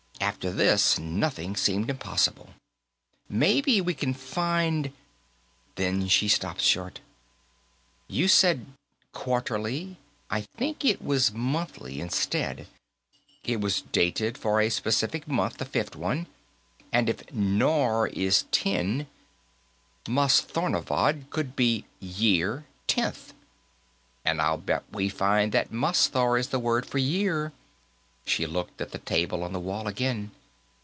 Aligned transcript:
After 0.21 0.51
this, 0.51 0.97
nothing 0.99 1.55
seemed 1.55 1.89
impossible. 1.89 2.51
"Maybe 3.27 3.81
we 3.81 3.93
can 3.95 4.13
find" 4.13 4.91
Then 5.75 6.07
she 6.07 6.27
stopped 6.27 6.61
short. 6.61 7.01
"You 8.07 8.27
said 8.27 8.67
'Quarterly.' 9.13 9.97
I 10.29 10.41
think 10.41 10.85
it 10.85 11.01
was 11.01 11.33
'Monthly,' 11.33 11.99
instead. 11.99 12.67
It 13.43 13.61
was 13.61 13.81
dated 13.81 14.37
for 14.37 14.61
a 14.61 14.69
specific 14.69 15.27
month, 15.27 15.57
the 15.57 15.65
fifth 15.65 15.95
one. 15.95 16.27
And 16.93 17.09
if 17.09 17.29
nor 17.33 18.07
is 18.07 18.43
ten, 18.51 19.07
Mastharnorvod 20.07 21.29
could 21.31 21.55
be 21.55 21.85
'Year 21.99 22.65
Tenth.' 22.87 23.33
And 24.23 24.39
I'll 24.41 24.57
bet 24.59 24.83
we'll 24.91 25.09
find 25.09 25.51
that 25.51 25.71
masthar 25.73 26.37
is 26.39 26.49
the 26.49 26.59
word 26.59 26.85
for 26.85 26.99
year." 26.99 27.53
She 28.23 28.45
looked 28.45 28.81
at 28.81 28.91
the 28.91 28.99
table 28.99 29.41
on 29.41 29.51
the 29.51 29.59
wall 29.59 29.87
again. 29.87 30.29